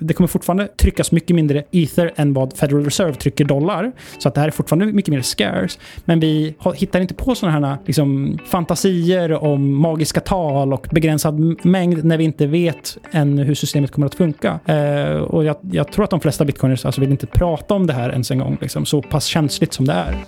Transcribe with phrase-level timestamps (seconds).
[0.00, 3.92] Det kommer fortfarande tryckas mycket mindre ether än vad Federal Reserve trycker dollar.
[4.18, 5.78] Så att det här är fortfarande mycket mer scarce.
[6.04, 12.04] Men vi hittar inte på sådana här liksom, fantasier om magiska tal och begränsad mängd
[12.04, 14.60] när vi inte vet än hur systemet kommer att funka.
[14.66, 17.92] Eh, och jag, jag, tror att de flesta bitcoiners alltså vill inte prata om det
[17.92, 20.24] här ens en gång, liksom, så pass känsligt som det är.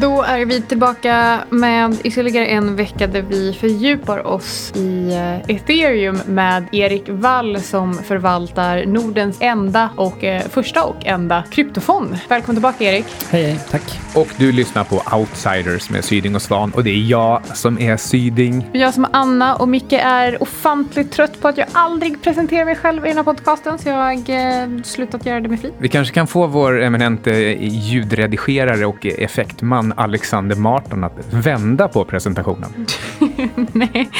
[0.00, 6.20] Då är vi tillbaka med ytterligare en vecka där vi fördjupar oss i eh, ethereum
[6.26, 12.18] med Erik Wall som förvaltar Nordens enda och eh, första och enda kryptofond.
[12.28, 13.06] Välkommen tillbaka Erik.
[13.30, 14.00] Hej, hej, tack.
[14.14, 17.96] Och du lyssnar på Outsiders med Syding och Svan och det är jag som är
[17.96, 18.70] Syding.
[18.72, 22.76] Jag som är Anna och Micke är ofantligt trött på att jag aldrig presenterar mig
[22.76, 25.74] själv i den här podcasten så jag har eh, slutat göra det med flit.
[25.78, 32.04] Vi kanske kan få vår eminente ljudredigerare och effektman han Alexander Martin att vända på
[32.04, 32.86] presentationen?
[33.72, 34.10] Nej.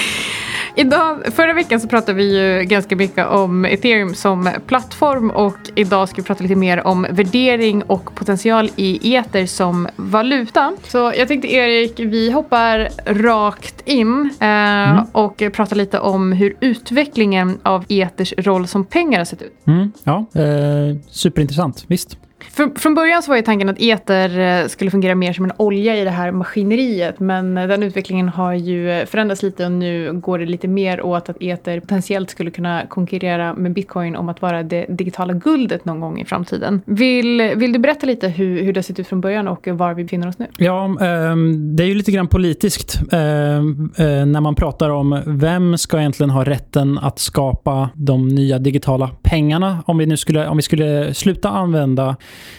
[0.78, 6.08] Idag, förra veckan så pratade vi ju ganska mycket om ethereum som plattform och idag
[6.08, 10.76] ska vi prata lite mer om värdering och potential i ether som valuta.
[10.86, 15.04] Så jag tänkte Erik, vi hoppar rakt in eh, mm.
[15.12, 19.66] och pratar lite om hur utvecklingen av ethers roll som pengar har sett ut.
[19.66, 22.18] Mm, ja, eh, superintressant, visst.
[22.38, 25.52] För, från början så var ju tanken att eter eh, skulle fungera mer som en
[25.56, 27.20] olja i det här maskineriet.
[27.20, 31.28] Men eh, den utvecklingen har ju förändrats lite och nu går det lite mer åt
[31.28, 36.00] att eter potentiellt skulle kunna konkurrera med bitcoin om att vara det digitala guldet någon
[36.00, 36.82] gång i framtiden.
[36.84, 39.94] Vill, vill du berätta lite hur, hur det har sett ut från början och var
[39.94, 40.46] vi befinner oss nu?
[40.58, 45.78] Ja, ehm, det är ju lite grann politiskt ehm, eh, när man pratar om vem
[45.78, 49.78] ska egentligen ha rätten att skapa de nya digitala pengarna.
[49.86, 52.16] Om vi nu skulle, om vi skulle sluta använda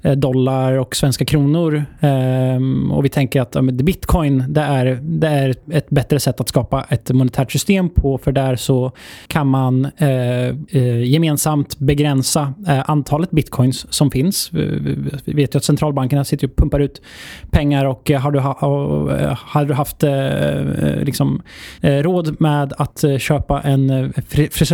[0.08, 1.86] Eh, dollar och svenska kronor.
[2.00, 6.86] Ehm, och vi tänker att bitcoin det är, det är ett bättre sätt att skapa
[6.90, 8.18] ett monetärt system på.
[8.18, 8.92] För där så
[9.28, 12.54] kan man eh, eh, gemensamt begränsa
[12.86, 14.50] antalet bitcoins som finns.
[15.26, 17.02] Vi vet ju att centralbankerna sitter och pumpar ut
[17.52, 20.04] pengar och har du, har du haft
[21.06, 21.42] liksom,
[21.82, 24.14] råd med att köpa en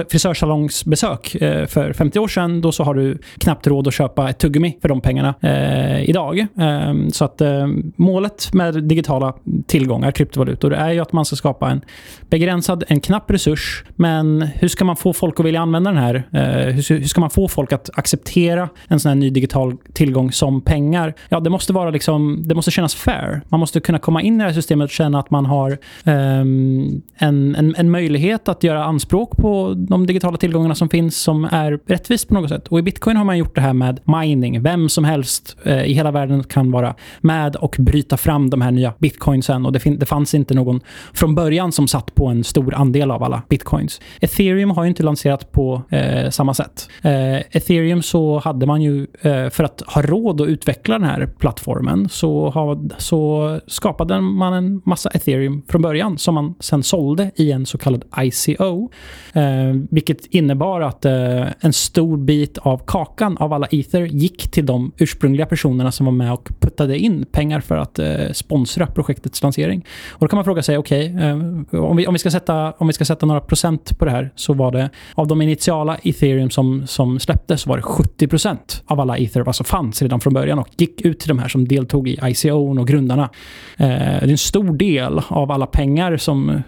[0.10, 1.36] frisörsalongsbesök
[1.68, 4.90] för 50 år sedan, då så har du knappt råd att köpa ett tuggummi för
[4.90, 6.40] de pengarna eh, idag.
[6.40, 9.34] Eh, så att eh, målet med digitala
[9.68, 11.82] tillgångar, kryptovalutor, är ju att man ska skapa en
[12.30, 13.84] begränsad, en knapp resurs.
[13.96, 16.16] Men hur ska man få folk att vilja använda den här?
[16.32, 20.32] Eh, hur, hur, ska man få folk att acceptera en sån här ny digital tillgång
[20.32, 21.14] som pengar?
[21.30, 23.42] Ja, det måste vara liksom, det måste kännas fair.
[23.50, 27.02] Man måste kunna komma in i det här systemet och känna att man har ehm,
[27.18, 31.80] en, en, en möjlighet att göra anspråk på de digitala tillgångarna som finns som är
[31.88, 32.68] rättvist på något sätt.
[32.68, 34.62] Och i bitcoin har man gjort det här med mining.
[34.74, 38.72] Vem som helst eh, i hela världen kan vara med och bryta fram de här
[38.72, 39.66] nya bitcoinsen.
[39.66, 40.82] Och det, det fanns inte någon
[41.14, 44.02] från början som satt på en stor andel av alla bitcoins.
[44.22, 46.90] Ethereum har ju inte lanserat på eh, samma sätt.
[47.02, 51.26] Eh, Ethereum så hade man ju, eh, för att ha råd att utveckla den här
[51.26, 57.32] plattformen, så, ha, så skapade man en massa Ethereum från början som man sen sålde
[57.36, 58.90] i en så kallad ICO.
[59.34, 59.44] Eh,
[59.92, 64.92] vilket innebar att eh, en stor bit av kakan av alla ether gick till de
[64.98, 69.86] ursprungliga personerna som var med och puttade in pengar för att eh, sponsra projektets lansering.
[70.12, 72.72] Och då kan man fråga sig, okej, okay, eh, om, vi, om, vi ska sätta,
[72.72, 75.98] om vi ska sätta några procent på det här så var det av de initiala
[76.04, 80.20] ethereum som, som släpptes så var det 70 procent av alla ether alltså fanns redan
[80.20, 83.30] från början och gick ut till de här som deltog i ICO och grundarna.
[83.78, 86.60] Eh, det är en stor del av alla pengar som, eh,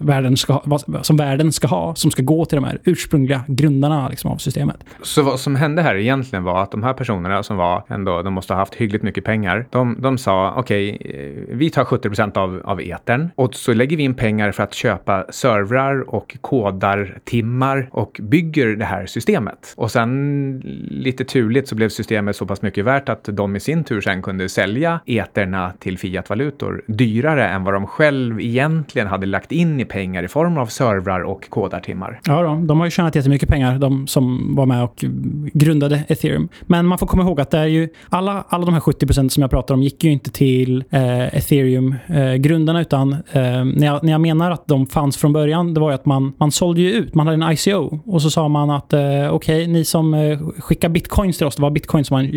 [0.00, 0.62] världen ska,
[1.02, 4.84] som världen ska ha som ska gå till de här ursprungliga grundarna liksom, av systemet.
[5.02, 8.22] Så vad som hände här egentligen var att de här personerna personerna som var ändå,
[8.22, 9.66] de måste ha haft hyggligt mycket pengar.
[9.70, 13.96] De, de sa okej, okay, vi tar 70 procent av, av etern och så lägger
[13.96, 19.74] vi in pengar för att köpa servrar och kodar timmar och bygger det här systemet.
[19.76, 23.84] Och sen lite turligt så blev systemet så pass mycket värt att de i sin
[23.84, 29.52] tur sen kunde sälja eterna till fiatvalutor dyrare än vad de själv egentligen hade lagt
[29.52, 32.20] in i pengar i form av servrar och kodartimmar.
[32.24, 35.04] Ja, då, de har ju tjänat jättemycket pengar, de som var med och
[35.52, 36.48] grundade ethereum.
[36.66, 39.06] Men man man får komma ihåg att det är ju alla, alla de här 70
[39.06, 43.86] procenten som jag pratar om gick ju inte till eh, ethereum-grundarna, eh, utan eh, när,
[43.86, 46.52] jag, när jag menar att de fanns från början, det var ju att man, man
[46.52, 49.66] sålde ju ut, man hade en ICO och så sa man att eh, okej, okay,
[49.66, 52.32] ni som eh, skickar bitcoins till oss, det var bitcoin som man eh,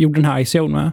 [0.00, 0.90] gjorde den här ICO med.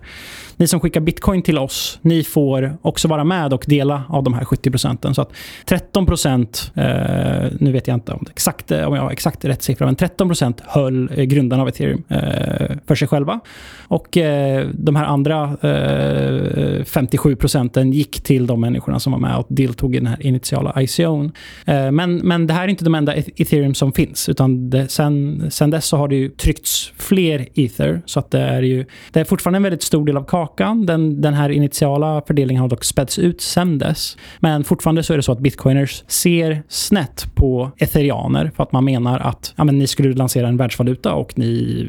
[0.59, 4.33] Ni som skickar bitcoin till oss, ni får också vara med och dela av de
[4.33, 5.15] här 70 procenten.
[5.15, 5.31] Så att
[5.65, 9.63] 13 procent, eh, nu vet jag inte om, exakt, eh, om jag har exakt rätt
[9.63, 13.39] siffra, men 13 procent höll eh, grundarna av ethereum eh, för sig själva.
[13.87, 19.37] Och eh, de här andra eh, 57 procenten gick till de människorna som var med
[19.37, 21.31] och deltog i den här initiala ICOn.
[21.65, 24.87] Eh, men, men det här är inte de enda e- ethereum som finns, utan det,
[24.87, 28.85] sen, sen dess så har det ju tryckts fler ether, så att det är ju
[29.11, 30.85] det är fortfarande en väldigt stor del av kakan.
[30.85, 34.17] Den, den här initiala fördelningen har dock spätts ut sen dess.
[34.39, 38.85] Men fortfarande så är det så att bitcoiners ser snett på ethereaner för att man
[38.85, 41.87] menar att ja, men ni skulle lansera en världsvaluta och ni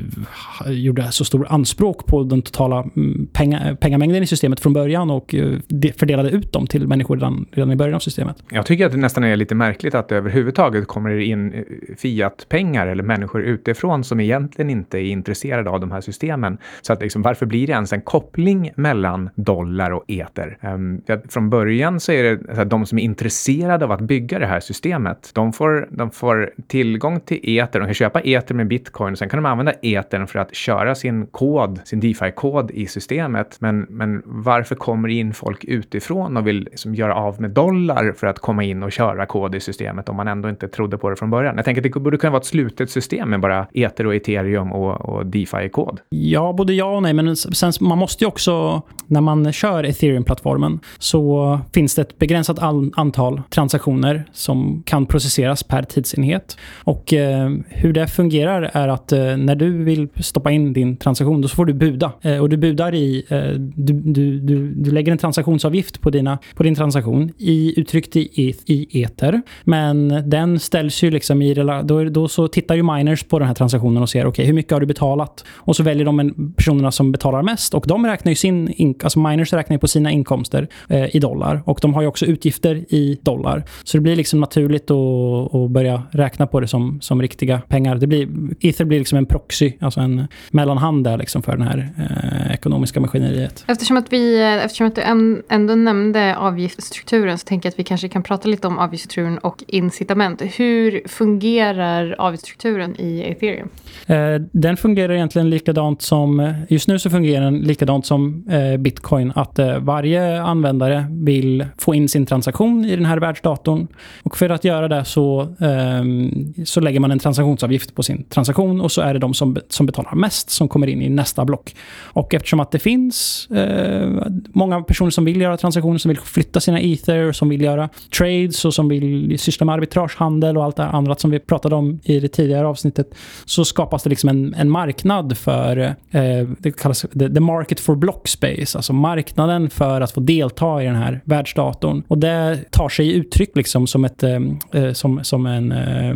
[0.67, 5.35] gjorde så stor anspråk på den totala mm, penga, pengamängden i systemet från början och
[5.35, 5.59] eh,
[5.97, 8.37] fördelade ut dem till människor redan, redan i början av systemet.
[8.51, 11.63] Jag tycker att det nästan är lite märkligt att det överhuvudtaget kommer in eh,
[11.99, 16.59] fiatpengar eller människor utifrån som egentligen inte är intresserade av de här systemen.
[16.83, 20.59] Så att liksom, varför blir det ens en koppling mellan dollar och eter?
[20.63, 24.39] Um, från början så är det så att de som är intresserade av att bygga
[24.39, 28.69] det här systemet, de får, de får tillgång till eter, de kan köpa eter med
[28.69, 32.87] bitcoin och sen kan de använda etern för att köra sin kod, sin DeFi-kod i
[32.87, 33.57] systemet.
[33.61, 38.13] Men, men varför kommer det in folk utifrån och vill liksom göra av med dollar
[38.17, 41.11] för att komma in och köra kod i systemet om man ändå inte trodde på
[41.11, 41.57] det från början?
[41.57, 44.73] Jag tänker att det borde kunna vara ett slutet system med bara ether och ethereum
[44.73, 46.01] och, och DeFi-kod.
[46.09, 50.81] Ja, både ja och nej, men sen man måste ju också, när man kör ethereum-plattformen,
[50.99, 52.59] så finns det ett begränsat
[52.97, 56.57] antal transaktioner som kan processeras per tidsenhet.
[56.85, 61.41] Och eh, hur det fungerar är att eh, när du vill stoppa in din transaktion,
[61.41, 62.13] då så får du buda.
[62.23, 66.39] Eh, och du budar i, eh, du, du, du, du, lägger en transaktionsavgift på, dina,
[66.55, 69.43] på din transaktion i, uttryckt i, i eter.
[69.65, 71.55] Men den ställs ju liksom i,
[71.85, 74.53] då, då så tittar ju miners på den här transaktionen och ser, okej, okay, hur
[74.53, 75.45] mycket har du betalat?
[75.57, 79.19] Och så väljer de en, personerna som betalar mest och de räknar ju sin, alltså
[79.19, 82.77] miners räknar ju på sina inkomster eh, i dollar och de har ju också utgifter
[82.95, 83.65] i dollar.
[83.85, 87.97] Så det blir liksom naturligt att, att börja räkna på det som, som riktiga pengar.
[87.97, 88.29] Det blir,
[88.61, 90.27] Ether blir liksom en proxy, alltså en
[90.71, 93.65] mellanhand där liksom för det här eh, ekonomiska maskineriet.
[93.67, 95.03] Eftersom att, vi, eftersom att du
[95.49, 99.65] ändå nämnde avgiftsstrukturen så tänker jag att vi kanske kan prata lite om avgiftsstrukturen och
[99.67, 100.43] incitament.
[100.43, 103.69] Hur fungerar avgiftsstrukturen i ethereum?
[104.07, 109.33] Eh, den fungerar egentligen likadant som, just nu så fungerar den likadant som eh, bitcoin,
[109.35, 113.87] att eh, varje användare vill få in sin transaktion i den här världsdatorn.
[114.23, 118.81] Och för att göra det så, ehm, så lägger man en transaktionsavgift på sin transaktion
[118.81, 121.75] och så är det de som, som betalar mest som kommer in i nästa block.
[122.03, 124.09] Och eftersom att det finns eh,
[124.53, 128.65] många personer som vill göra transaktioner, som vill flytta sina ether, som vill göra trades
[128.65, 132.21] och som vill syssla med arbitragehandel och allt det andra som vi pratade om i
[132.21, 133.15] det tidigare avsnittet,
[133.45, 135.77] så skapas det liksom en, en marknad för,
[136.11, 140.83] eh, det kallas the, the market for block space, alltså marknaden för att få delta
[140.83, 142.03] i den här världsdatorn.
[142.09, 144.41] Och det tar sig uttryck liksom som, ett, eh,
[144.73, 146.15] eh som, som en eh,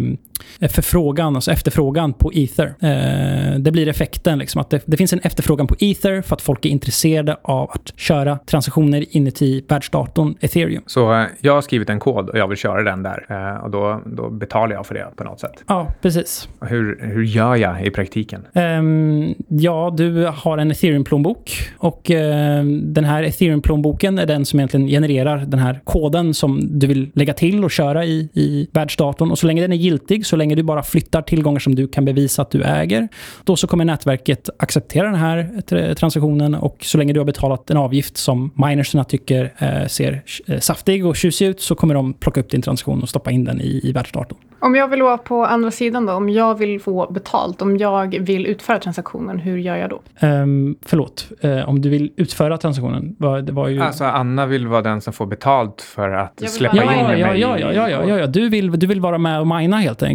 [0.68, 2.74] förfrågan, alltså efterfrågan på ether.
[2.80, 6.42] Eh, det blir effekten, liksom, att det, det, finns en efterfrågan på ether för att
[6.42, 10.82] folk är intresserade av att köra transaktioner inuti världsdatorn ethereum.
[10.86, 14.02] Så eh, jag har skrivit en kod och jag vill köra den där och då,
[14.06, 15.64] då betalar jag för det på något sätt?
[15.66, 16.48] Ja, precis.
[16.60, 18.46] Hur, hur gör jag i praktiken?
[18.52, 22.16] Um, ja, du har en ethereum-plånbok och uh,
[22.82, 27.34] den här ethereum-plånboken är den som egentligen genererar den här koden som du vill lägga
[27.34, 29.30] till och köra i, i världsdatorn.
[29.30, 32.04] Och så länge den är giltig, så länge du bara flyttar tillgångar som du kan
[32.04, 33.08] bevisa att du äger,
[33.44, 37.76] då så kommer nätverket acceptera den här transaktionen och så länge du har betalat en
[37.76, 42.40] avgift som minerserna tycker uh, ser uh, saftig och tjusig ut så kommer de plocka
[42.40, 44.38] upp din transaktion och stoppa in den i, i världsdatorn.
[44.60, 48.18] Om jag vill vara på andra sidan då, om jag vill få betalt, om jag
[48.20, 50.26] vill utföra transaktionen, hur gör jag då?
[50.26, 53.16] Um, förlåt, uh, om du vill utföra transaktionen?
[53.18, 53.80] Var, det var ju...
[53.80, 57.20] Alltså Anna vill vara den som får betalt för att släppa ja, in ja, mig.
[57.20, 58.26] Ja, ja, ja, ja, ja, ja.
[58.26, 60.13] Du, vill, du vill vara med och mina helt enkelt.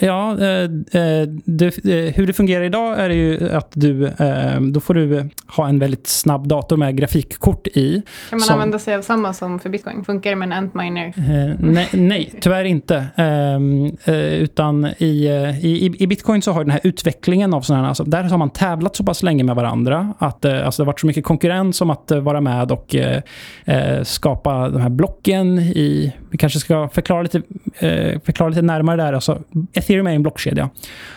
[0.00, 4.60] Ja, eh, eh det, eh, hur det fungerar idag är det ju att du, eh,
[4.60, 8.02] då får du ha en väldigt snabb dator med grafikkort i.
[8.30, 8.54] Kan man som...
[8.54, 10.04] använda sig av samma som för bitcoin?
[10.04, 11.12] Funkar det med en Antminer?
[11.58, 13.06] nej, nej, tyvärr inte.
[13.16, 15.26] Um, utan i,
[15.62, 18.50] i, i bitcoin så har den här utvecklingen av sådana här, alltså där har man
[18.50, 21.80] tävlat så pass länge med varandra att eh, alltså det har varit så mycket konkurrens
[21.80, 23.22] om att eh, vara med och eh,
[23.64, 27.42] eh, skapa de här blocken i, vi kanske ska förklara lite,
[27.78, 29.38] eh, förklara lite närmare där, alltså
[29.72, 30.70] ethereum är en blockkedja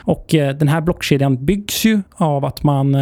[0.03, 2.97] och eh, den här blockkedjan byggs ju av att man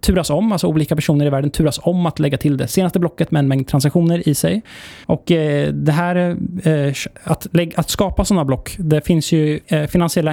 [0.00, 3.30] turas om, alltså olika personer i världen turas om att lägga till det senaste blocket
[3.30, 4.62] med en mängd transaktioner i sig
[5.06, 8.76] och eh, det här, eh, att, att skapa sådana block.
[8.78, 10.32] Det finns ju eh, finansiella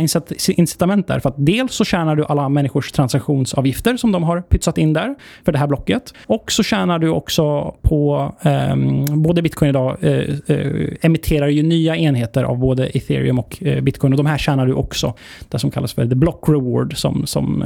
[0.49, 1.19] incitament där.
[1.19, 5.15] För att dels så tjänar du alla människors transaktionsavgifter som de har pytsat in där
[5.45, 6.13] för det här blocket.
[6.25, 10.35] Och så tjänar du också på, ehm, både bitcoin idag eh,
[11.01, 14.13] emitterar ju nya enheter av både ethereum och bitcoin.
[14.13, 15.13] Och de här tjänar du också,
[15.49, 17.63] det som kallas för the block reward, som, som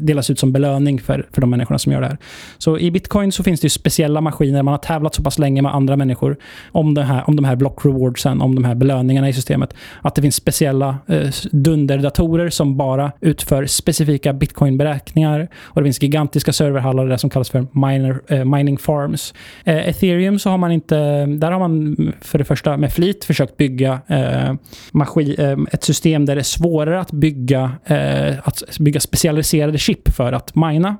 [0.00, 2.18] delas ut som belöning för, för de människorna som gör det här.
[2.58, 5.62] Så i bitcoin så finns det ju speciella maskiner, man har tävlat så pass länge
[5.62, 6.36] med andra människor
[6.72, 10.14] om, det här, om de här block rewardsen, om de här belöningarna i systemet, att
[10.14, 15.48] det finns speciella eh, dunderdatorer som bara utför specifika bitcoinberäkningar.
[15.62, 19.34] Och det finns gigantiska serverhallar där som kallas för miner, eh, mining farms.
[19.64, 23.56] Eh, Ethereum så har man inte, där har man för det första med flit försökt
[23.56, 24.54] bygga eh,
[24.92, 30.08] maskin, eh, ett system där det är svårare att bygga, eh, att bygga specialiserade chip
[30.08, 30.96] för att mina.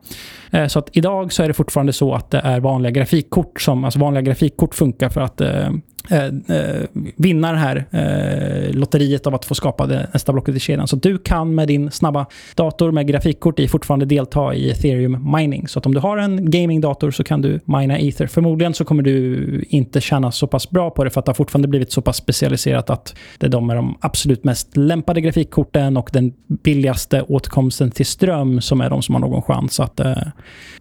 [0.51, 3.85] Eh, så att idag så är det fortfarande så att det är vanliga grafikkort som,
[3.85, 5.71] alltså vanliga grafikkort funkar för att eh,
[6.11, 6.83] Eh, eh,
[7.17, 10.89] vinna det här eh, lotteriet av att få skapa det nästa blocket i kedjan.
[10.89, 15.69] Så du kan med din snabba dator med grafikkort i fortfarande delta i ethereum mining.
[15.69, 18.27] Så att om du har en gamingdator så kan du mina ether.
[18.27, 21.35] Förmodligen så kommer du inte tjäna så pass bra på det för att det har
[21.35, 25.97] fortfarande blivit så pass specialiserat att det är de med de absolut mest lämpade grafikkorten
[25.97, 30.17] och den billigaste åtkomsten till ström som är de som har någon chans att, eh,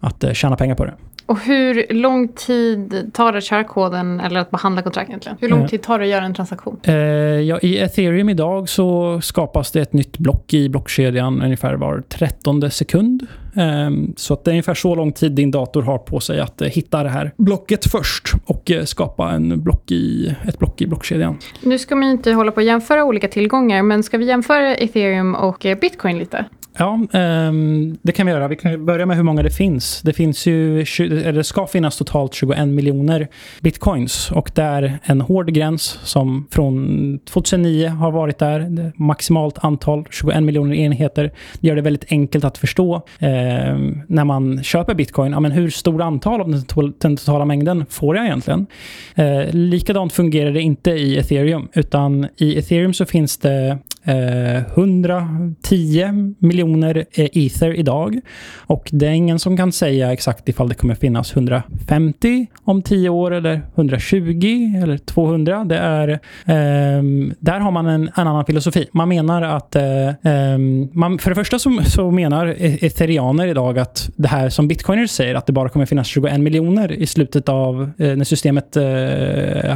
[0.00, 0.94] att eh, tjäna pengar på det.
[1.26, 5.38] Och hur lång tid tar det att köra koden eller att behandla kontrakt egentligen?
[5.40, 5.66] Hur lång eh.
[5.66, 6.80] tid tar det att göra en transaktion?
[6.88, 12.00] Uh, ja, I ethereum idag så skapas det ett nytt block i blockkedjan ungefär var
[12.00, 13.26] trettonde sekund.
[13.54, 16.62] Um, så att det är ungefär så lång tid din dator har på sig att
[16.62, 20.86] uh, hitta det här blocket först och uh, skapa en block i, ett block i
[20.86, 21.38] blockkedjan.
[21.60, 25.34] Nu ska man inte hålla på att jämföra olika tillgångar, men ska vi jämföra ethereum
[25.34, 26.44] och bitcoin lite?
[26.78, 27.00] Ja,
[27.48, 28.48] um, det kan vi göra.
[28.48, 30.02] Vi kan börja med hur många det finns.
[30.02, 33.28] Det finns ju, eller det ska finnas totalt 21 miljoner
[33.60, 38.92] bitcoins och det är en hård gräns som från 2009 har varit där.
[38.96, 41.32] Maximalt antal 21 miljoner enheter.
[41.60, 45.32] Det gör det väldigt enkelt att förstå ehm, när man köper bitcoin.
[45.32, 48.66] Ja, men hur stort antal av den totala mängden får jag egentligen?
[49.14, 56.34] Eh, likadant fungerar det inte i ethereum, utan i ethereum så finns det eh, 110
[56.38, 58.20] miljoner miljoner eh, ether idag.
[58.66, 63.08] Och det är ingen som kan säga exakt ifall det kommer finnas 150 om 10
[63.08, 65.64] år eller 120 eller 200.
[65.64, 67.02] Det är, eh,
[67.38, 68.88] där har man en, en, annan filosofi.
[68.92, 69.82] Man menar att, eh,
[70.22, 74.68] ehm, man, för det första så, så menar e, ethereaner idag att det här som
[74.68, 78.76] bitcoiners säger, att det bara kommer finnas 21 miljoner i slutet av eh, när systemet
[78.76, 78.82] eh,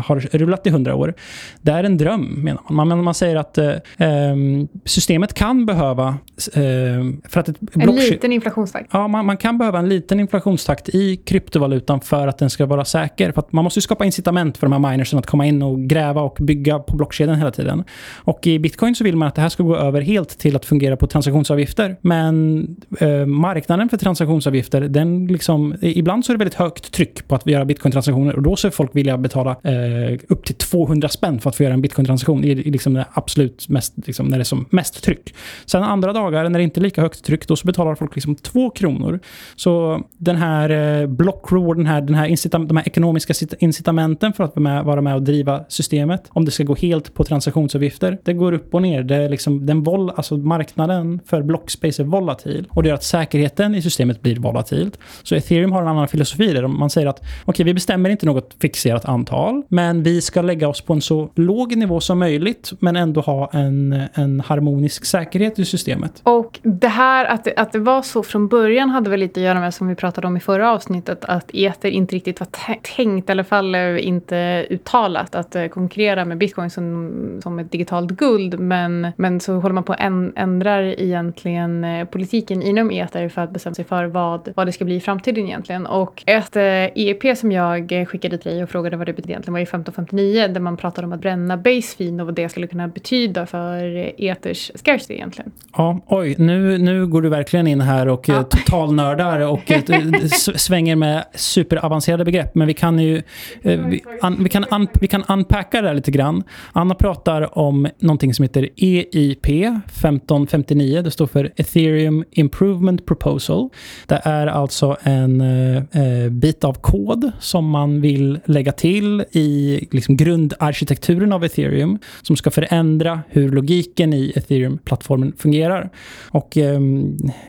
[0.05, 1.15] har rullat i 100 år.
[1.63, 2.89] Det är en dröm, menar man.
[2.89, 6.19] Man, man säger att eh, ehm, systemet kan behöva...
[6.55, 6.80] eh,
[7.29, 8.89] för att ett en liten inflationstakt?
[8.93, 12.85] Ja, man, man, kan behöva en liten inflationstakt i kryptovalutan för att den ska vara
[12.85, 13.33] säker.
[13.33, 16.23] För att man måste skapa incitament för de här minersen att komma in och gräva
[16.23, 17.85] och bygga på blockkedjan hela tiden.
[18.17, 20.65] Och i bitcoin så vill man att det här ska gå över helt till att
[20.65, 21.97] fungera på transaktionsavgifter.
[22.01, 22.67] Men
[23.01, 27.47] eh, marknaden för transaktionsavgifter, den liksom, ibland så är det väldigt högt tryck på att
[27.47, 31.41] göra bitcoin-transaktioner och då så är folk villiga att betala eh, upp till 200 spänn
[31.41, 34.43] för att få göra en bitcoin-transaktion i, i liksom det absolut mest liksom, när det
[34.43, 35.35] är som mest tryck.
[35.67, 38.71] Sen andra dagar när det inte lika högt tryck, då så betalar folk liksom två
[38.71, 39.21] kronor.
[39.57, 44.33] Så den här eh, block reward, den här, den här incitament, de här ekonomiska incitamenten
[44.33, 47.25] för att vara med, vara med och driva systemet, om det ska gå helt på
[47.25, 49.03] transaktionsavgifter, det går upp och ner.
[49.03, 53.05] Det är liksom, den vol, alltså marknaden för blockspace är volatil och det gör att
[53.05, 54.99] säkerheten i systemet blir volatilt.
[55.23, 58.27] Så ethereum har en annan filosofi där man säger att okej, okay, vi bestämmer inte
[58.27, 62.73] något fixerat antal, men vi ska lägga oss på en så låg nivå som möjligt,
[62.81, 63.81] men ändå ha en
[64.15, 66.21] en, harmonisk säkerhet i systemet.
[66.23, 69.45] Och det här att det, att det var så från början hade väl lite att
[69.45, 72.49] göra med, som vi pratade om i förra avsnittet, att eter inte riktigt var
[72.97, 78.11] tänkt, i alla fall inte uttalat, att eh, konkurrera med bitcoin som, som ett digitalt
[78.11, 78.61] guld.
[78.61, 80.01] Men, men så håller man på att
[80.37, 84.85] ändrar egentligen eh, politiken inom eter för att bestämma sig för vad, vad det ska
[84.85, 85.87] bli i framtiden egentligen.
[85.87, 89.53] Och ett eh, EEP som jag skickade till dig och frågade vad det betyder egentligen
[89.53, 91.91] var ju 1559 där man pratade om att bränna base
[92.21, 95.53] och vad det skulle kunna betyda för eters scarcity egentligen.
[95.73, 98.35] Ja, oj, nu, nu går du verkligen in här och ja.
[98.35, 99.83] Eh, totalnördar och eh,
[100.57, 102.55] svänger med superavancerade begrepp.
[102.55, 103.17] Men vi kan ju
[103.63, 106.43] eh, vi, un, vi, kan un, vi kan unpacka det här lite grann.
[106.73, 111.03] Anna pratar om någonting som heter EIP 1559.
[111.03, 113.69] Det står för Ethereum Improvement Proposal.
[114.07, 120.17] Det är alltså en eh, bit av kod som man vill lägga till i liksom
[120.17, 125.91] grundarkitekturen av ethereum som ska förändra hur logik logiken i ethereum-plattformen fungerar.
[126.31, 126.81] Och eh,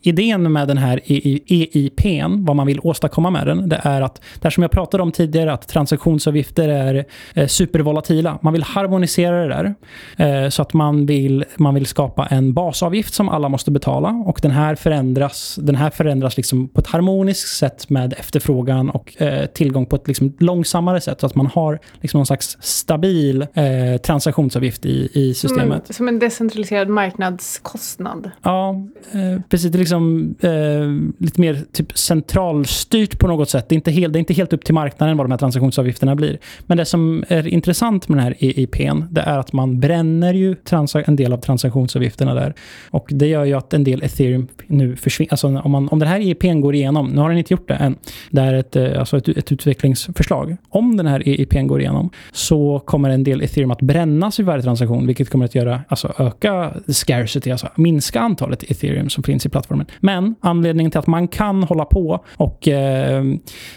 [0.02, 2.00] idén med den här EIP,
[2.38, 5.52] vad man vill åstadkomma med den, det är att, det som jag pratade om tidigare,
[5.52, 8.38] att transaktionsavgifter är eh, supervolatila.
[8.42, 9.74] Man vill harmonisera det där.
[10.44, 14.08] Eh, så att man vill, man vill skapa en basavgift som alla måste betala.
[14.26, 19.22] Och den här förändras, den här förändras liksom på ett harmoniskt sätt med efterfrågan och
[19.22, 21.20] eh, tillgång på ett liksom långsammare sätt.
[21.20, 25.88] Så att man har liksom någon slags stabil eh, transaktionsavgift i, i systemet.
[25.88, 28.30] En, som en decentraliserad marknadskostnad.
[28.42, 28.71] Ja,
[29.12, 29.72] eh, precis.
[29.72, 33.68] Det är liksom, eh, lite mer typ centralstyrt på något sätt.
[33.68, 36.16] Det är, inte helt, det är inte helt upp till marknaden vad de här transaktionsavgifterna
[36.16, 36.38] blir.
[36.66, 40.56] Men det som är intressant med den här EIPn, det är att man bränner ju
[41.06, 42.54] en del av transaktionsavgifterna där.
[42.90, 45.32] Och det gör ju att en del ethereum nu försvinner.
[45.32, 47.74] Alltså om, man, om den här EIPn går igenom, nu har den inte gjort det
[47.74, 47.96] än,
[48.30, 50.56] det är ett, eh, alltså ett, ett utvecklingsförslag.
[50.68, 54.62] Om den här EIPn går igenom så kommer en del ethereum att brännas vid varje
[54.62, 59.48] transaktion, vilket kommer att göra, alltså öka scarcity, alltså minska antalet ethereum som finns i
[59.48, 59.86] plattformen.
[60.00, 63.24] Men anledningen till att man kan hålla på och eh,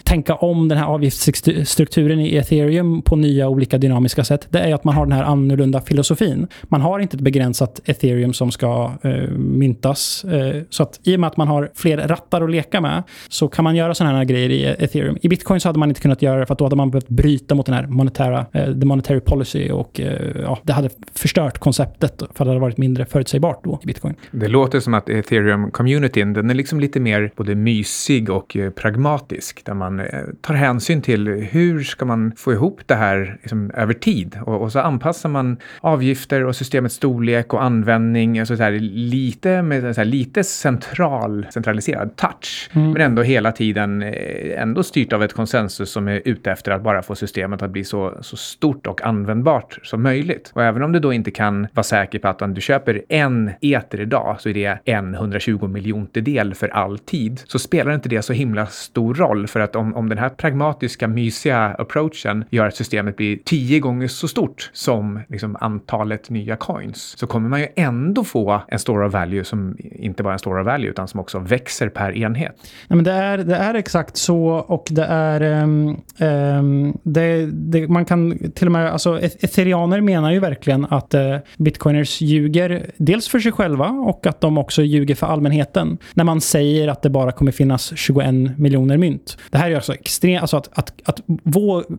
[0.04, 4.84] tänka om den här avgiftsstrukturen i ethereum på nya olika dynamiska sätt, det är att
[4.84, 6.48] man har den här annorlunda filosofin.
[6.63, 10.24] Man har inte ett begränsat ethereum som ska eh, myntas.
[10.24, 13.48] Eh, så att i och med att man har fler rattar att leka med så
[13.48, 15.18] kan man göra sådana här grejer i ethereum.
[15.22, 17.08] I bitcoin så hade man inte kunnat göra det för att då hade man behövt
[17.08, 21.58] bryta mot den här monetära, eh, the monetary policy och eh, ja, det hade förstört
[21.58, 24.15] konceptet för det hade varit mindre förutsägbart då i bitcoin.
[24.32, 29.65] Det låter som att ethereum-communityn, den är liksom lite mer både mysig och eh, pragmatisk,
[29.65, 30.05] där man eh,
[30.41, 34.72] tar hänsyn till hur ska man få ihop det här liksom, över tid och, och,
[34.72, 40.01] så anpassar man avgifter och systemets storlek och användning, alltså så här, lite med så
[40.01, 42.91] här, lite central, centraliserad touch, mm.
[42.91, 46.84] men ändå hela tiden eh, ändå styrt av ett konsensus som är ute efter att
[46.84, 50.51] bara få systemet att bli så, så stort och användbart som möjligt.
[50.53, 53.51] Och även om du då inte kan vara säker på att om du köper en
[53.62, 58.22] eter idag så är det en 120 miljontedel för all tid, så spelar inte det
[58.22, 62.75] så himla stor roll för att om, om den här pragmatiska, mysiga approachen gör att
[62.75, 67.67] systemet blir tio gånger så stort som liksom, antalet nya coins, så kommer man ju
[67.75, 71.07] ändå få en store of value som inte bara är en store of value utan
[71.07, 72.55] som också växer per enhet.
[72.88, 75.63] Ja, men det, är, det är exakt så och det är...
[75.63, 78.91] Um, um, det, det, man kan till och med...
[78.91, 84.27] Alltså, e-, ethereaner menar ju verkligen att uh, bitcoiners ljuger dels för sig själva och
[84.27, 88.57] att de också ljuger för allmänheten när man säger att det bara kommer finnas 21
[88.57, 89.38] miljoner mynt.
[89.51, 90.41] Det här är alltså extremt...
[90.41, 91.21] Alltså att, att, att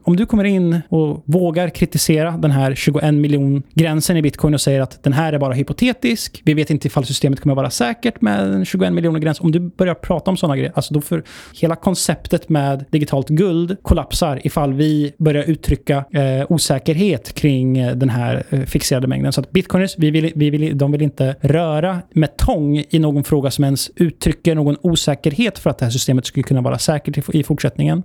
[0.02, 4.60] om du kommer in och vågar kritisera den här 21 miljon gränsen i bitcoin och
[4.60, 8.20] säger att den här är bara hypotetisk, vi vet inte ifall systemet kommer vara säkert
[8.20, 9.40] med en 21 miljoner gräns.
[9.40, 11.24] Om du börjar prata om sådana grejer, alltså då för
[11.60, 18.08] hela konceptet med digitalt guld kollapsar ifall vi börjar uttrycka eh, osäkerhet kring eh, den
[18.08, 19.32] här eh, fixerade mängden.
[19.32, 23.24] Så att bitcoiners, vi vill, vi vill, de vill inte röra med tång i någon
[23.24, 27.34] fråga som ens uttrycker någon osäkerhet för att det här systemet skulle kunna vara säkert
[27.34, 28.02] i, fortsättningen.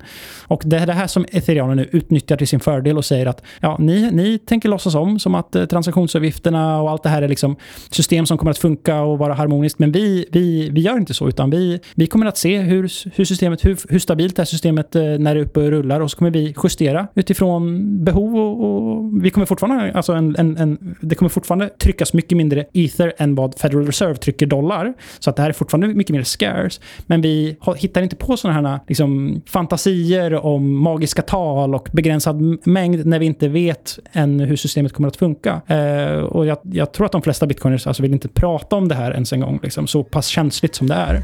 [0.48, 3.44] Och det är det här som ethereaner nu utnyttjar till sin fördel och säger att
[3.60, 7.28] ja, ni, ni tänker låtsas om som att eh, transaktionsavgifterna och allt det här är
[7.28, 7.56] liksom
[7.90, 9.80] system som kommer att funka och vara harmoniskt.
[9.80, 13.26] Men vi, vi, vi gör inte så, utan vi, vi kommer att se hur, hur,
[13.26, 16.12] systemet, hur, hur stabilt det här systemet eh, när det är uppe och rullar och
[16.12, 20.96] så kommer vi justera utifrån behov och, och vi kommer fortfarande, alltså en, en, en,
[21.02, 24.94] det kommer fortfarande tryckas mycket mindre ether än vad Federal Reserve trycker dollar.
[25.20, 26.82] Så att det här är fortfarande mycket mer scarce.
[27.06, 33.06] Men vi hittar inte på sådana här liksom, fantasier om magiska tal och begränsad mängd
[33.06, 35.62] när vi inte vet än hur systemet kommer att funka.
[35.68, 38.96] Eh, och jag, jag, tror att de flesta bitcoiners alltså vill inte prata om det
[38.96, 41.22] här ens en gång, liksom, så pass känsligt som det är.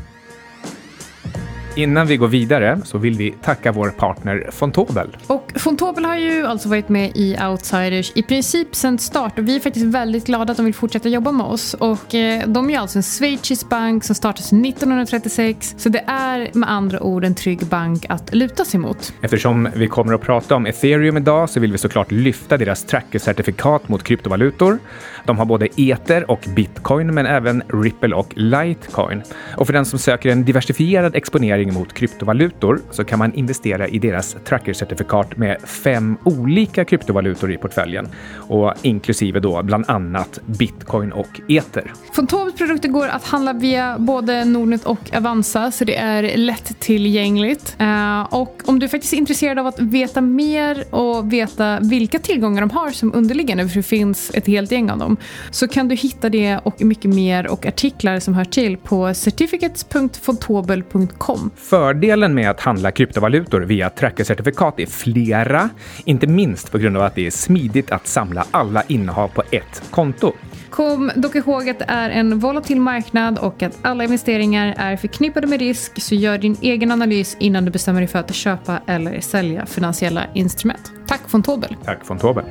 [1.77, 5.17] Innan vi går vidare så vill vi tacka vår partner Fontobel.
[5.27, 9.55] Och Fontobel har ju alltså varit med i Outsiders i princip sedan start och vi
[9.55, 11.73] är faktiskt väldigt glada att de vill fortsätta jobba med oss.
[11.73, 16.71] Och eh, de är alltså en schweizisk bank som startades 1936 så det är med
[16.71, 19.13] andra ord en trygg bank att luta sig mot.
[19.21, 23.89] Eftersom vi kommer att prata om ethereum idag så vill vi såklart lyfta deras trackercertifikat
[23.89, 24.79] mot kryptovalutor.
[25.25, 29.21] De har både Ether och bitcoin men även Ripple och Litecoin.
[29.55, 33.99] Och för den som söker en diversifierad exponering mot kryptovalutor så kan man investera i
[33.99, 41.41] deras trackercertifikat med fem olika kryptovalutor i portföljen och inklusive då bland annat bitcoin och
[41.47, 41.93] ether.
[42.13, 47.75] Fantoms produkter går att handla via både Nordnet och Avanza så det är lättillgängligt.
[47.80, 52.62] Eh, och om du faktiskt är intresserad av att veta mer och veta vilka tillgångar
[52.62, 55.17] de har som underliggande, för det finns ett helt gäng av dem,
[55.51, 61.51] så kan du hitta det och mycket mer och artiklar som hör till på certificates.fontobel.com.
[61.57, 65.69] Fördelen med att handla kryptovalutor via trackercertifikat är flera,
[66.05, 69.83] inte minst på grund av att det är smidigt att samla alla innehav på ett
[69.91, 70.33] konto.
[70.69, 75.47] Kom dock ihåg att det är en volatil marknad och att alla investeringar är förknippade
[75.47, 79.19] med risk så gör din egen analys innan du bestämmer dig för att köpa eller
[79.19, 80.91] sälja finansiella instrument.
[81.07, 81.75] Tack von Tobel.
[81.85, 82.43] Tack von Tobel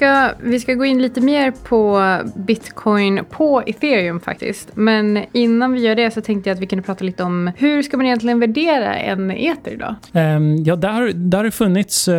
[0.00, 2.00] ska, vi ska gå in lite mer på
[2.34, 4.70] bitcoin på ethereum faktiskt.
[4.74, 7.82] Men innan vi gör det så tänkte jag att vi kunde prata lite om hur
[7.82, 9.94] ska man egentligen värdera en eter idag?
[10.12, 12.14] Um, ehm, ja, där, där har det funnits uh,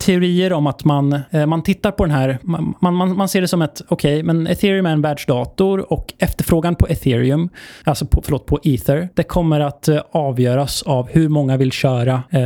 [0.00, 3.48] teorier om att man, eh, man tittar på den här, man, man, man ser det
[3.48, 7.48] som ett, okej, okay, men ethereum är en världsdator och efterfrågan på ethereum,
[7.84, 12.22] alltså på, förlåt, på ether, det kommer att eh, avgöras av hur många vill köra,
[12.30, 12.40] eh,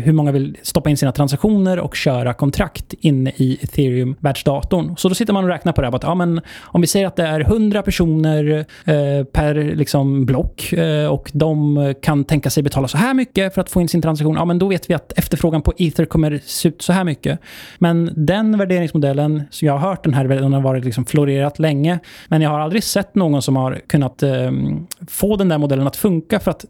[0.00, 4.96] hur många vill stoppa in sina transaktioner och köra kontrakt inne i i ethereum-världsdatorn.
[4.96, 5.96] Så då sitter man och räknar på det här.
[5.96, 10.72] Att, ja, men om vi säger att det är 100 personer eh, per liksom, block
[10.72, 14.02] eh, och de kan tänka sig betala så här mycket för att få in sin
[14.02, 14.36] transaktion.
[14.36, 17.38] Ja, men då vet vi att efterfrågan på ether kommer se ut så här mycket.
[17.78, 21.98] Men den värderingsmodellen, som jag har hört den här, den har varit liksom florerat länge.
[22.28, 24.50] Men jag har aldrig sett någon som har kunnat eh,
[25.08, 26.40] få den där modellen att funka.
[26.40, 26.64] För att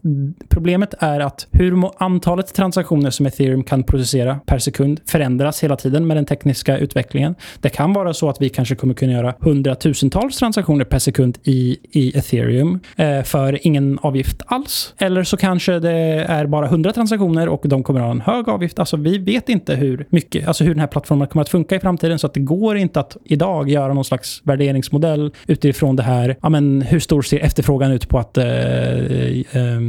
[0.48, 6.06] problemet är att hur antalet transaktioner som ethereum kan processera per sekund förändras hela tiden
[6.06, 7.34] med den tekniska tekniska utvecklingen.
[7.60, 11.78] Det kan vara så att vi kanske kommer kunna göra hundratusentals transaktioner per sekund i,
[11.92, 14.94] i ethereum eh, för ingen avgift alls.
[14.98, 18.48] Eller så kanske det är bara hundra transaktioner och de kommer att ha en hög
[18.48, 18.78] avgift.
[18.78, 21.80] Alltså vi vet inte hur mycket, alltså hur den här plattformen kommer att funka i
[21.80, 26.36] framtiden så att det går inte att idag göra någon slags värderingsmodell utifrån det här.
[26.42, 29.80] Ja, men hur stor ser efterfrågan ut på att eh, eh,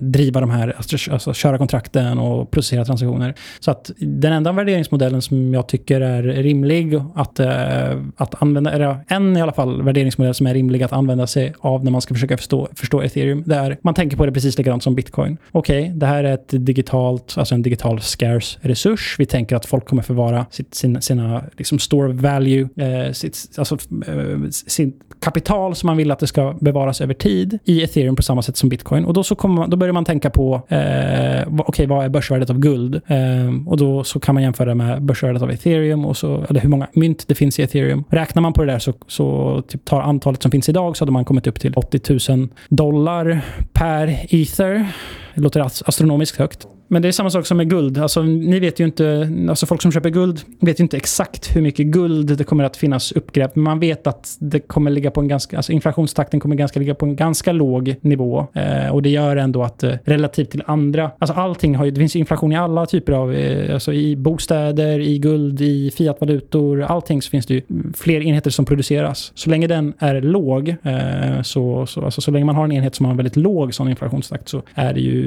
[0.00, 3.34] driva de här, alltså, alltså, köra kontrakten och processera transaktioner.
[3.60, 8.98] Så att den enda värderingsmodellen som jag tycker är rimlig att, eh, att använda, eller
[9.08, 12.14] en i alla fall värderingsmodell som är rimlig att använda sig av när man ska
[12.14, 13.42] försöka förstå, förstå ethereum.
[13.46, 15.36] Det är, man tänker på det precis likadant som bitcoin.
[15.52, 19.16] Okej, okay, det här är ett digitalt, alltså en digital scarce resurs.
[19.18, 23.78] Vi tänker att folk kommer förvara sitt, sina, sina liksom store value, eh, sitt, alltså,
[24.06, 28.22] eh, sin kapital som man vill att det ska bevaras över tid i ethereum på
[28.22, 29.04] samma sätt som bitcoin.
[29.04, 32.08] Och då, så kommer man, då börjar man tänka på, eh, okej, okay, vad är
[32.08, 32.94] börsvärdet av guld?
[33.06, 33.20] Eh,
[33.66, 36.88] och då så kan man jämföra med börsvärdet av ethereum och så, eller hur många
[36.92, 38.04] mynt det finns i ethereum.
[38.08, 41.12] Räknar man på det där så, så typ tar antalet som finns idag så hade
[41.12, 43.40] man kommit upp till 80 000 dollar
[43.72, 44.86] per ether.
[45.34, 46.66] Det låter astronomiskt högt.
[46.88, 47.98] Men det är samma sak som med guld.
[47.98, 51.62] Alltså, ni vet ju inte, alltså folk som köper guld vet ju inte exakt hur
[51.62, 53.56] mycket guld det kommer att finnas uppgrävt.
[53.56, 56.94] Men man vet att det kommer ligga på en ganska, alltså inflationstakten kommer ganska ligga
[56.94, 58.46] på en ganska låg nivå.
[58.52, 61.98] Eh, och det gör ändå att eh, relativt till andra, alltså allting har ju, det
[62.00, 67.22] finns inflation i alla typer av, eh, alltså i bostäder, i guld, i fiatvalutor, allting
[67.22, 67.62] så finns det ju
[67.94, 69.32] fler enheter som produceras.
[69.34, 72.94] Så länge den är låg, eh, så, så, alltså, så länge man har en enhet
[72.94, 75.23] som har en väldigt låg sån inflationstakt så är det ju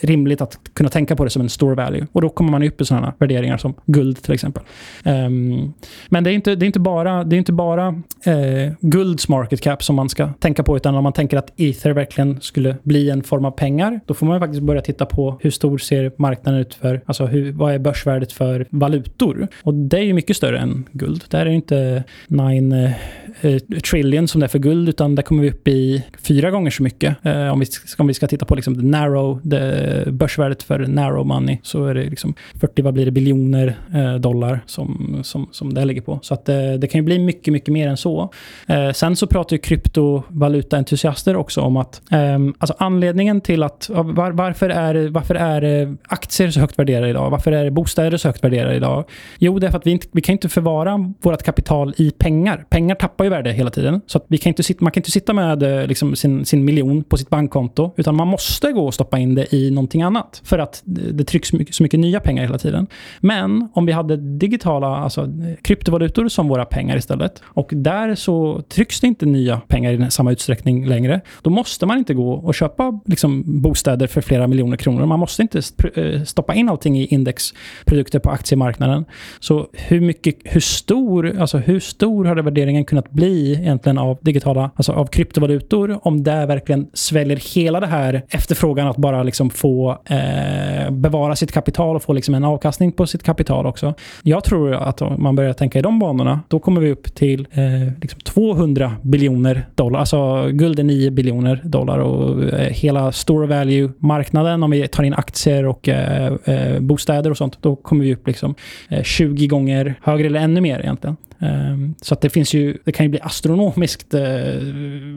[0.00, 2.06] rimligt att kunna tänka på det som en store value.
[2.12, 4.62] Och då kommer man upp i sådana värderingar som guld till exempel.
[5.04, 5.72] Um,
[6.08, 9.60] men det är inte, det är inte bara, det är inte bara uh, gulds market
[9.60, 13.10] cap som man ska tänka på, utan om man tänker att ether verkligen skulle bli
[13.10, 16.60] en form av pengar, då får man faktiskt börja titta på hur stor ser marknaden
[16.60, 19.48] ut för, alltså hur, vad är börsvärdet för valutor?
[19.62, 21.24] Och det är ju mycket större än guld.
[21.28, 22.92] Där är det inte 9 uh,
[23.40, 23.58] eh,
[23.90, 26.82] trillion som det är för guld, utan där kommer vi upp i fyra gånger så
[26.82, 27.26] mycket.
[27.26, 27.66] Uh, om, vi,
[27.98, 31.94] om vi ska titta på liksom the narrow, det börsvärdet för narrow money så är
[31.94, 36.18] det liksom 40, vad blir det, biljoner eh, dollar som, som, som det ligger på.
[36.22, 38.32] Så att eh, det kan ju bli mycket, mycket mer än så.
[38.66, 44.30] Eh, sen så pratar ju kryptovalutaentusiaster också om att eh, alltså anledningen till att var,
[44.30, 47.30] varför, är, varför är eh, aktier så högt värderade idag?
[47.30, 49.04] Varför är bostäder så högt värderade idag?
[49.38, 52.64] Jo, det är för att vi, inte, vi kan inte förvara vårt kapital i pengar.
[52.70, 54.00] Pengar tappar ju värde hela tiden.
[54.06, 57.04] Så att vi kan inte man kan inte sitta med eh, liksom sin, sin miljon
[57.04, 60.42] på sitt bankkonto, utan man måste gå och stoppa in det i någonting annat.
[60.44, 62.86] För att det trycks mycket, så mycket nya pengar hela tiden.
[63.20, 65.28] Men om vi hade digitala, alltså
[65.62, 70.32] kryptovalutor som våra pengar istället och där så trycks det inte nya pengar i samma
[70.32, 71.20] utsträckning längre.
[71.42, 75.06] Då måste man inte gå och köpa liksom, bostäder för flera miljoner kronor.
[75.06, 75.62] Man måste inte
[75.94, 79.04] eh, stoppa in allting i indexprodukter på aktiemarknaden.
[79.40, 84.70] Så hur mycket, hur stor, alltså hur stor hade värderingen kunnat bli egentligen av digitala,
[84.76, 89.50] alltså av kryptovalutor om det verkligen sväljer hela det här efterfrågan att bara bara liksom
[89.50, 93.94] få eh, bevara sitt kapital och få liksom en avkastning på sitt kapital också.
[94.22, 97.46] Jag tror att om man börjar tänka i de banorna, då kommer vi upp till
[97.52, 100.00] eh, liksom 200 biljoner dollar.
[100.00, 105.14] Alltså guld är 9 biljoner dollar och eh, hela store value-marknaden, om vi tar in
[105.14, 108.54] aktier och eh, eh bostäder och sånt, då kommer vi upp liksom
[108.88, 111.16] eh, 20 gånger högre eller ännu mer egentligen.
[111.40, 114.22] Ehm, så att det finns ju, det kan ju bli astronomiskt eh,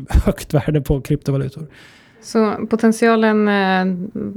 [0.26, 1.68] högt värde på kryptovalutor.
[2.22, 3.86] Så potentialen eh,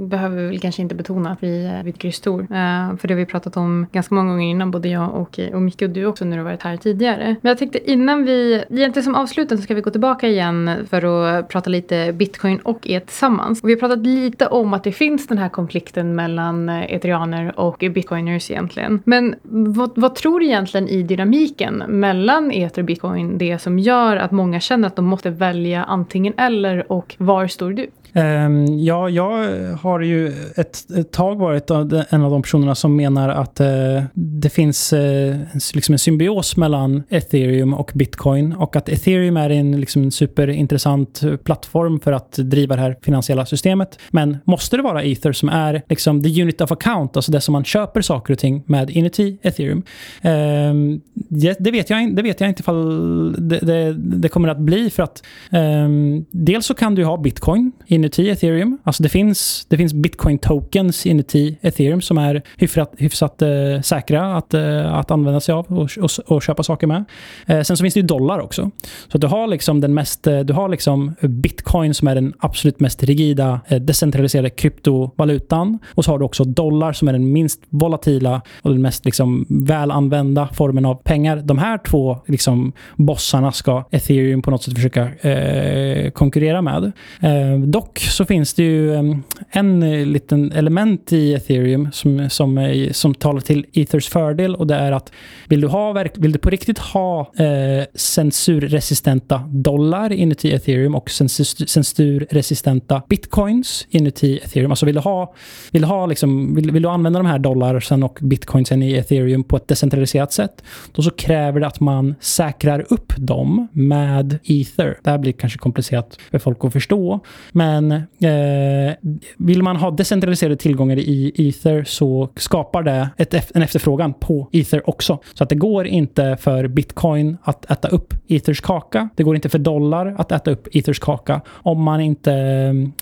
[0.08, 2.40] behöver vi väl kanske inte betona att vi, eh, vi tycker är stor.
[2.40, 5.54] Eh, för det har vi pratat om ganska många gånger innan, både jag och, eh,
[5.54, 7.36] och Micke och du också när du varit här tidigare.
[7.40, 11.04] Men jag tänkte innan vi, egentligen som avslutning så ska vi gå tillbaka igen för
[11.04, 13.62] att prata lite bitcoin och e tillsammans.
[13.62, 17.60] Och vi har pratat lite om att det finns den här konflikten mellan eh, eterianer
[17.60, 19.02] och bitcoiners egentligen.
[19.04, 24.16] Men vad, vad tror du egentligen i dynamiken mellan eter och bitcoin det som gör
[24.16, 27.86] att många känner att de måste välja antingen eller och var står du?
[28.16, 29.30] Um, ja, jag
[29.76, 31.70] har ju ett, ett, tag varit
[32.10, 35.36] en av de personerna som menar att uh, det finns uh,
[35.74, 42.00] liksom en symbios mellan ethereum och bitcoin och att ethereum är en liksom, superintressant plattform
[42.00, 43.98] för att driva det här finansiella systemet.
[44.10, 47.52] Men måste det vara ether som är liksom the unit of account, alltså det som
[47.52, 49.82] man köper saker och ting med inuti ethereum?
[50.22, 54.48] Ehm, um, det, det, vet jag, det vet jag inte ifall det, det, det kommer
[54.48, 58.78] att bli för att um, dels så kan du ha bitcoin inuti ethereum.
[58.84, 64.36] Alltså det finns, det finns bitcoin tokens inuti ethereum som är hyfsat, hyfsat eh, säkra
[64.36, 67.04] att, eh, att använda sig av och, och, och köpa saker med.
[67.46, 68.70] Eh, sen så finns det ju dollar också.
[69.12, 72.80] Så du har liksom den mest, eh, du har liksom bitcoin som är den absolut
[72.80, 75.78] mest rigida eh, decentraliserade kryptovalutan.
[75.94, 79.46] Och så har du också dollar som är den minst volatila och den mest liksom
[79.48, 81.36] välanvända formen av pengar.
[81.36, 86.92] De här två liksom bossarna ska ethereum på något sätt försöka eh, konkurrera med.
[87.20, 92.30] Eh, Eh, dock så finns det ju ehm, en eh, liten element i ethereum som,
[92.30, 95.12] som, eh, som talar till ethers fördel och det är att
[95.48, 103.02] vill du, ha, vill du på riktigt ha eh, censurresistenta dollar inuti ethereum och censurresistenta
[103.08, 104.70] bitcoins inuti ethereum.
[104.70, 105.34] Alltså vill du ha,
[105.72, 109.44] vill du, ha liksom, vill, vill du använda de här dollarsen och bitcoinsen i ethereum
[109.44, 114.98] på ett decentraliserat sätt, då så kräver det att man säkrar upp dem med ether.
[115.02, 117.20] Det här blir kanske komplicerat för folk att förstå,
[117.52, 118.94] men eh,
[119.36, 124.88] vill man ha decentraliserade tillgångar i Ether så skapar det ett, en efterfrågan på Ether
[124.88, 125.18] också.
[125.34, 129.08] Så att det går inte för bitcoin att äta upp Ethers kaka.
[129.16, 132.32] Det går inte för dollar att äta upp Ethers kaka om man inte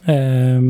[0.05, 0.61] eh,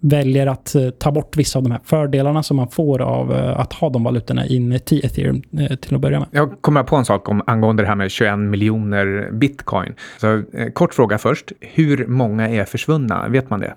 [0.00, 3.60] väljer att eh, ta bort vissa av de här fördelarna som man får av eh,
[3.60, 6.28] att ha de valutorna inuti Ethereum eh, till att börja med.
[6.30, 9.94] Jag kommer på en sak om, angående det här med 21 miljoner bitcoin.
[10.20, 11.52] Så, eh, kort fråga först.
[11.60, 12.93] Hur många är försvunna?
[13.28, 13.74] Vet man det?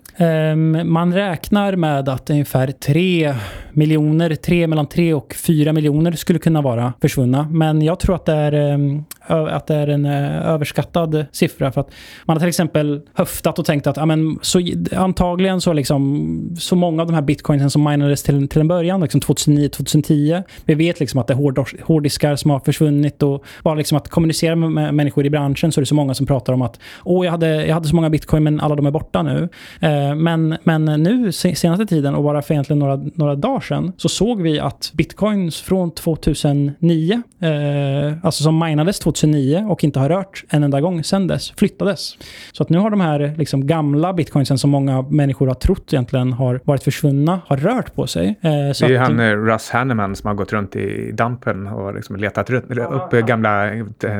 [0.51, 3.33] Um, man räknar med att ungefär 3
[3.73, 7.47] miljoner, 3 mellan 3 och 4 miljoner skulle kunna vara försvunna.
[7.51, 11.71] Men jag tror att det är, um, att det är en eh, överskattad siffra.
[11.71, 11.91] För att
[12.25, 14.61] man har till exempel höftat och tänkt att amen, så,
[14.95, 19.01] antagligen så, liksom, så många av de här bitcoinsen som minades till, till en början,
[19.01, 20.43] liksom 2009-2010.
[20.65, 24.55] Vi vet liksom att det är hårddiskar som har försvunnit och bara liksom att kommunicera
[24.55, 27.25] med, med, människor i branschen så är det så många som pratar om att åh,
[27.25, 29.49] jag hade, jag hade så många bitcoin men alla de är borta nu.
[29.79, 34.09] Eh, men, men nu senaste tiden och bara för egentligen några, några dagar sedan så
[34.09, 39.16] såg vi att bitcoins från 2009, eh, alltså som minades 2009
[39.69, 42.17] och inte har rört en enda gång sedan dess, flyttades.
[42.51, 46.33] Så att nu har de här liksom gamla bitcoinsen som många människor har trott egentligen
[46.33, 48.27] har varit försvunna, har rört på sig.
[48.41, 51.95] Eh, så det är att, han Russ Hanneman som har gått runt i dampen och
[51.95, 53.69] liksom letat upp gamla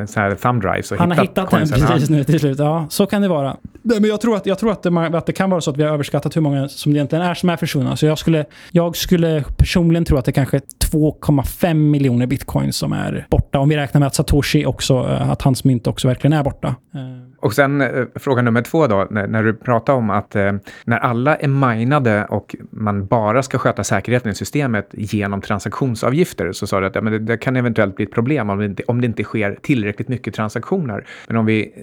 [0.07, 2.60] så här thumb drives och han hittat har hittat den precis nu till slut.
[2.60, 3.57] Ja, så kan det vara.
[3.81, 5.83] Men jag tror att, jag tror att det att det kan vara så att vi
[5.83, 7.95] har överskattat hur många som det egentligen är som är försvunna.
[7.95, 12.93] Så jag skulle, jag skulle personligen tro att det kanske är 2,5 miljoner bitcoin som
[12.93, 13.60] är borta.
[13.60, 16.43] Om vi räknar med att Satoshi också, också, eh, att hans mynt också verkligen är
[16.43, 16.67] borta.
[16.67, 20.54] Eh, och sen eh, fråga nummer två då, när, när, du pratar om att eh,
[20.86, 26.67] när alla är minade och man bara ska sköta säkerheten i systemet genom transaktionsavgifter så
[26.67, 28.84] sa du att ja, men det, det, kan eventuellt bli ett problem om det, inte,
[28.88, 31.06] om det inte sker tillräckligt mycket transaktioner.
[31.28, 31.73] Men om vi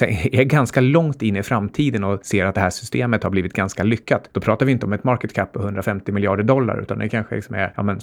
[0.00, 3.52] eh, är ganska långt in i framtiden och ser att det här systemet har blivit
[3.52, 6.98] ganska lyckat, då pratar vi inte om ett market cap på 150 miljarder dollar utan
[6.98, 8.00] det kanske liksom är ja, men,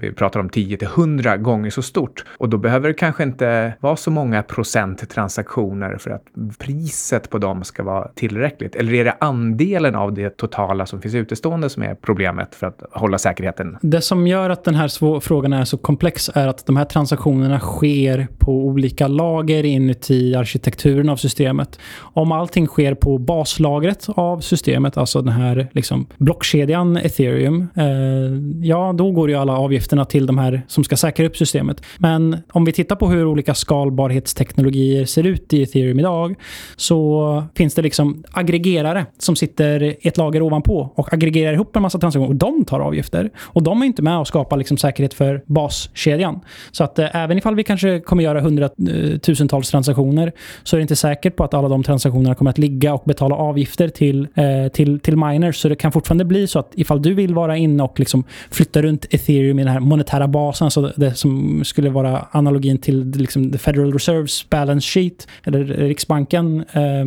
[0.00, 2.24] vi pratar om 10 till 100 gånger så stort.
[2.38, 6.24] Och då behöver det kanske inte vara så många procent transaktioner för att
[6.58, 8.76] priset på dem ska vara tillräckligt.
[8.76, 12.82] Eller är det andelen av det totala som finns utestående som är problemet för att
[12.92, 13.76] hålla säkerheten?
[13.82, 17.60] Det som gör att den här frågan är så komplex är att de här transaktionerna
[17.60, 21.78] sker på olika lager inuti arkitekturen av systemet.
[21.98, 28.94] Om allting sker på baslagret av systemet, alltså den här liksom blockkedjan ethereum, eh, ja,
[28.98, 31.82] då går ju alla avgifterna till de här som ska säkra upp systemet.
[31.98, 36.34] Men om vi tittar på hur olika skalbarhetsteknologier ser ut i ethereum idag,
[36.76, 41.98] så finns det liksom aggregerare som sitter ett lager ovanpå och aggregerar ihop en massa
[41.98, 42.30] transaktioner.
[42.30, 43.30] Och de tar avgifter.
[43.38, 46.40] Och de är inte med och skapar liksom säkerhet för baskedjan.
[46.70, 50.96] Så att eh, även ifall vi kanske kommer göra hundratusentals transaktioner så är det inte
[50.96, 55.00] säkert på att alla de transaktionerna kommer att ligga och betala avgifter till, eh, till,
[55.00, 55.56] till miners.
[55.56, 58.82] Så det kan fortfarande bli så att ifall du vill vara inne och liksom flytta
[58.82, 63.52] runt ethereum i den här monetära basen, alltså det som skulle vara analogin till liksom
[63.52, 65.90] the Federal Reserves balance sheet, eller
[66.30, 67.04] banken Eh,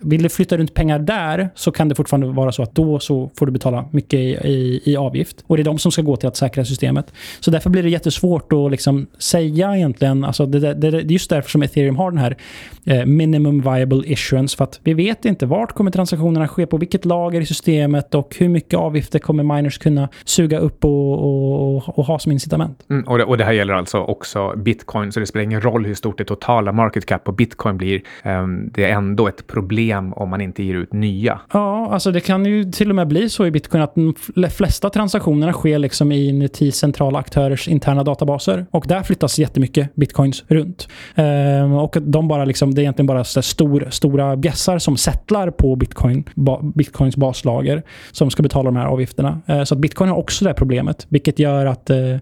[0.00, 3.30] vill du flytta runt pengar där så kan det fortfarande vara så att då så
[3.38, 5.44] får du betala mycket i, i, i avgift.
[5.46, 7.12] Och det är de som ska gå till att säkra systemet.
[7.40, 11.30] Så därför blir det jättesvårt att liksom säga egentligen, alltså det, det, det, är just
[11.30, 12.36] därför som ethereum har den här
[12.84, 17.04] eh, minimum viable issuance, för att vi vet inte vart kommer transaktionerna ske, på vilket
[17.04, 22.04] lager i systemet och hur mycket avgifter kommer miners kunna suga upp och, och, och
[22.04, 22.84] ha som incitament.
[22.90, 25.86] Mm, och, det, och det här gäller alltså också bitcoin, så det spelar ingen roll
[25.86, 28.02] hur stort det totala market cap på bitcoin blir.
[28.24, 31.40] Um, det är ändå ett problem om man inte ger ut nya.
[31.52, 34.14] Ja, alltså det kan ju till och med bli så i bitcoin att de
[34.50, 40.88] flesta transaktionerna sker liksom inuti centrala aktörers interna databaser och där flyttas jättemycket bitcoins runt.
[41.14, 45.50] Ehm, och de bara liksom, det är egentligen bara så stor, stora bjässar som settlar
[45.50, 49.40] på bitcoin, ba, bitcoins baslager som ska betala de här avgifterna.
[49.46, 52.16] Ehm, så att bitcoin har också det problemet, vilket gör att uh,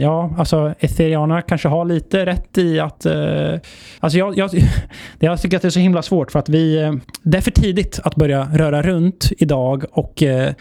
[0.00, 3.58] ja, alltså ethereanerna kanske har lite rätt i att uh,
[4.00, 4.50] alltså jag, jag,
[5.18, 7.50] jag tycker att det är så himla svårt för att vi eh, det är för
[7.50, 10.54] tidigt att börja röra runt idag och eh,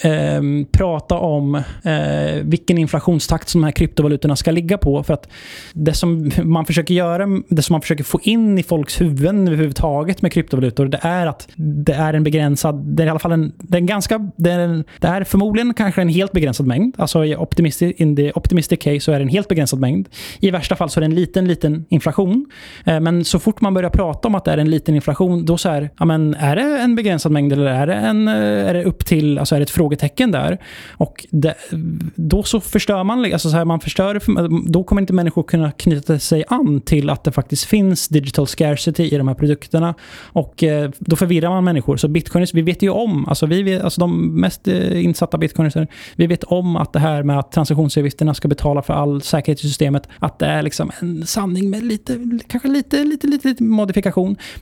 [0.00, 1.62] eh, prata om
[2.42, 5.28] vilken inflationstakt som de här kryptovalutorna ska ligga på för att
[5.72, 10.22] det som man försöker göra det som man försöker få in i folks huvuden överhuvudtaget
[10.22, 13.52] med kryptovalutor, det är att det är en begränsad, det är i alla fall en,
[13.58, 16.94] det är en ganska, det är, en, det är förmodligen kanske en helt begränsad mängd.
[16.98, 20.08] Alltså i optimistic, in the optimistic case så är det en helt begränsad mängd.
[20.40, 22.46] I värsta fall så är det en liten, liten inflation.
[22.84, 25.58] Eh, men så fort man börjar prata om att det är en liten inflation, då
[25.58, 28.74] så här, ja men är det en begränsad mängd eller är det, en, eh, är
[28.74, 30.58] det upp till, alltså är det ett frågetecken där?
[30.92, 31.54] Och det,
[32.14, 34.20] då så förstör man, alltså så här, man förstör,
[34.70, 39.14] då kommer inte människor kunna knyta sig an till att det faktiskt finns digital scarcity
[39.14, 39.94] i de här produkterna.
[40.22, 41.96] Och eh, då förvirrar man människor.
[41.96, 45.88] Så bitcoiners, vi vet ju om, alltså, vi vet, alltså de mest eh, insatta bitcoiners,
[46.16, 49.68] vi vet om att det här med att transaktionsavgifterna ska betala för all säkerhet i
[49.68, 54.05] systemet, att det är liksom en sanning med lite, kanske lite, lite, lite, lite modifikation.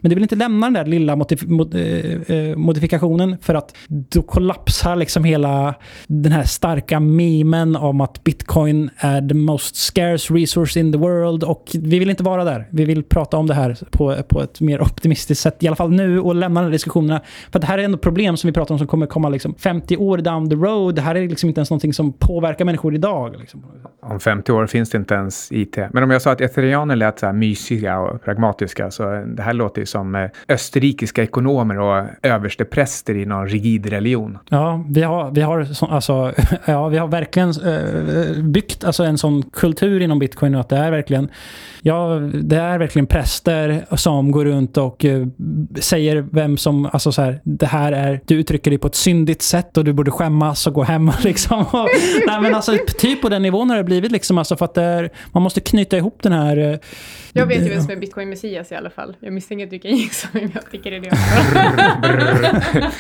[0.01, 3.77] Men det vill inte lämna den där lilla modif mod, eh, eh, modifikationen för att
[3.89, 5.75] då kollapsar liksom hela
[6.07, 11.45] den här starka memen om att bitcoin är the most scarce resource in the world
[11.45, 12.69] och vi vill inte vara där.
[12.71, 15.91] Vi vill prata om det här på, på ett mer optimistiskt sätt, i alla fall
[15.91, 17.21] nu, och lämna de här diskussionerna.
[17.53, 19.97] För det här är ändå problem som vi pratar om som kommer komma liksom 50
[19.97, 20.95] år down the road.
[20.95, 23.37] Det här är liksom inte ens någonting som påverkar människor idag.
[23.41, 23.65] Liksom.
[24.03, 25.77] Om 50 år finns det inte ens IT.
[25.93, 29.53] Men om jag sa att eterianer lät så här mysiga och pragmatiska, så det här
[29.53, 34.39] låter ju som eh, österrikiska ekonomer och överstepräster i någon rigid religion.
[34.49, 36.33] Ja, vi har, vi har, alltså,
[36.65, 40.91] ja, vi har verkligen äh, byggt alltså, en sån kultur inom bitcoin att det är
[40.91, 41.29] verkligen
[41.87, 45.27] ja, det är verkligen präster som går runt och uh,
[45.81, 49.43] säger vem som, alltså så här, det här är, du uttrycker dig på ett syndigt
[49.43, 51.61] sätt och du borde skämmas och gå hem liksom.
[51.61, 51.89] Och,
[52.27, 55.11] nej men alltså typ på den nivån har det blivit liksom, alltså för att är,
[55.33, 56.79] man måste knyta ihop den här...
[57.33, 59.14] Jag vet ju vem som är bitcoin messias i alla fall.
[59.21, 62.91] Jag misstänker att du kan gissa vem jag tycker det är det.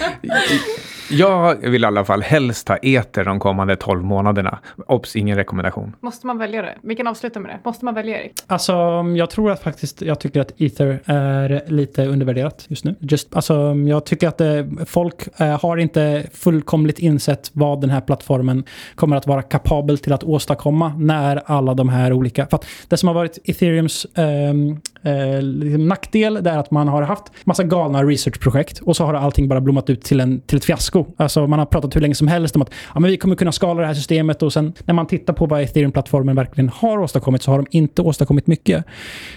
[1.11, 4.59] jag vill i alla fall helst ha eter de kommande 12 månaderna.
[4.87, 5.97] Obs, ingen rekommendation.
[6.01, 6.75] Måste man välja det?
[6.83, 7.59] Vi kan avsluta med det.
[7.65, 8.33] Måste man välja Erik?
[8.47, 8.73] Alltså,
[9.17, 12.95] jag tror att faktiskt, jag tycker att Ether är lite undervärderat just nu.
[13.01, 18.01] Just, alltså, jag tycker att eh, folk äh, har inte fullkomligt insett vad den här
[18.01, 22.47] plattformen kommer att vara kapabel till att åstadkomma när alla de här olika...
[22.47, 26.35] För att det som har varit Ethereums ähm, eh, liksom nackdel.
[26.43, 29.91] Det är att man har haft massa galna researchprojekt och så har allting bara blommat
[29.91, 31.07] ut till, en, till ett fiasko.
[31.17, 33.53] Alltså man har pratat hur länge som helst om att ja, men vi kommer kunna
[33.53, 37.43] skala det här systemet och sen när man tittar på vad ethereum-plattformen verkligen har åstadkommit
[37.43, 38.85] så har de inte åstadkommit mycket.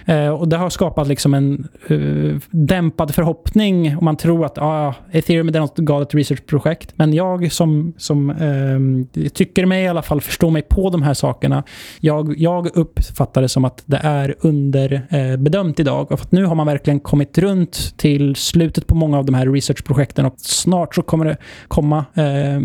[0.05, 4.93] Eh, och det har skapat liksom en uh, dämpad förhoppning och man tror att ah,
[5.11, 6.93] ethereum är något galet researchprojekt.
[6.95, 11.13] Men jag som, som eh, tycker mig i alla fall förstå mig på de här
[11.13, 11.63] sakerna,
[11.99, 16.11] jag, jag uppfattar det som att det är underbedömt eh, idag.
[16.11, 19.35] Och för att nu har man verkligen kommit runt till slutet på många av de
[19.35, 22.55] här researchprojekten och snart så kommer det komma eh,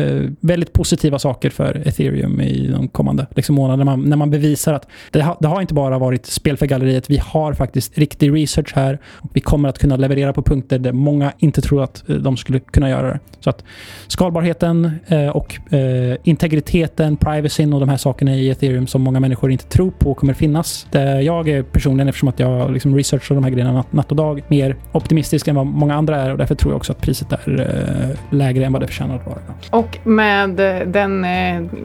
[0.00, 3.84] eh, väldigt positiva saker för ethereum i de kommande liksom, månaderna.
[3.84, 6.66] När man, när man bevisar att det, ha, det har inte bara varit spel för
[6.66, 7.10] galleriet.
[7.10, 10.92] Vi har faktiskt riktig research här och vi kommer att kunna leverera på punkter där
[10.92, 13.20] många inte tror att eh, de skulle kunna göra det.
[13.40, 13.64] Så att
[14.06, 19.50] skalbarheten eh, och eh, integriteten, privacyn och de här sakerna i ethereum som många människor
[19.50, 20.86] inte tror på kommer finnas.
[20.90, 24.42] Det jag är personligen, eftersom att jag liksom researchar de här grejerna natt och dag,
[24.48, 28.16] mer optimistisk än vad många andra är och därför tror jag också att priset är
[28.30, 29.38] lägre än vad det förtjänar att vara.
[29.70, 30.50] Och med
[30.86, 31.24] den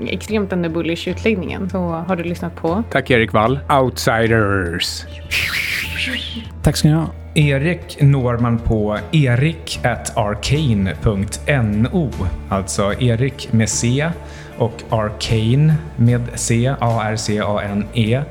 [0.08, 2.84] extremt ändå bullish utläggningen så har du lyssnat på?
[2.92, 3.60] Tack Erik Wall.
[3.82, 5.06] Outsiders.
[6.64, 7.06] Tack ska ni ha.
[7.36, 12.10] Erik når man på erikarcane.no.
[12.50, 14.10] Alltså Erik med C
[14.58, 18.22] och Arcane med C, A-R-C-A-N-E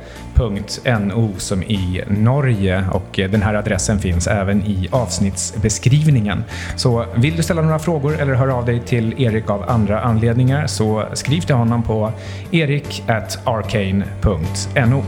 [0.41, 6.45] .no som i Norge och eh, den här adressen finns även i avsnittsbeskrivningen.
[6.77, 10.67] Så vill du ställa några frågor eller höra av dig till Erik av andra anledningar
[10.67, 12.13] så skriv till honom på
[12.51, 15.03] erik@arcane.no.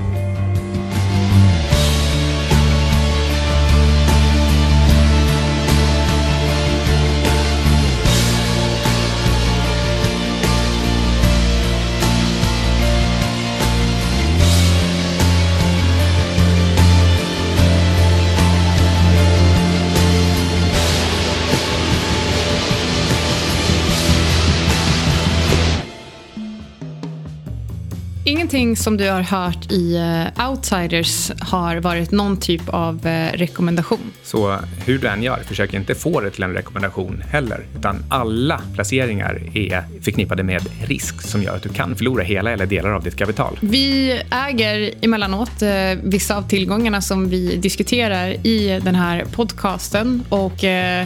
[28.77, 34.13] Som du har hört i eh, Outsiders har varit någon typ av eh, rekommendation.
[34.23, 37.67] Så hur du än gör, försök inte få det till en rekommendation heller.
[37.79, 42.67] Utan alla placeringar är förknippade med risk som gör att du kan förlora hela eller
[42.67, 43.59] delar av ditt kapital.
[43.61, 45.69] Vi äger emellanåt uh,
[46.03, 50.65] vissa av tillgångarna som vi diskuterar i den här podcasten och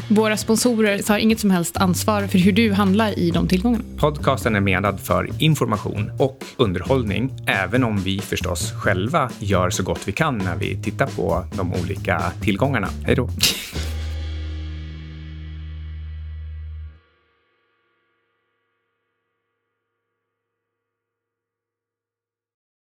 [0.08, 3.84] våra sponsorer tar inget som helst ansvar för hur du handlar i de tillgångarna.
[3.96, 10.00] Podcasten är menad för information och underhållning även om vi förstås själva gör så gott
[10.04, 12.88] vi kan när vi tittar på de olika tillgångarna.
[13.06, 13.28] Hej då.